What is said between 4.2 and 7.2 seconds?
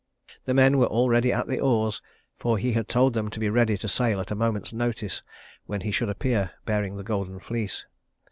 a moment's notice when he should appear bearing the